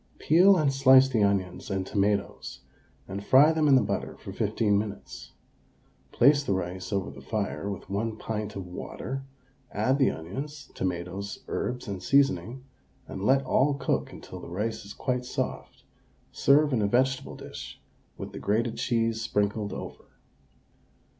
[0.17, 2.61] Peel and slice the onions and tomatoes
[3.07, 5.33] and fry them in the butter for 15 minutes;
[6.11, 9.21] place the rice over the fire with 1 pint of water;
[9.71, 12.63] add the onions, tomatoes, herbs, and seasoning,
[13.07, 15.83] and let all cook until the rice is quite soft;
[16.31, 17.79] serve in a vegetable dish
[18.17, 20.05] with the grated cheese sprinkled over.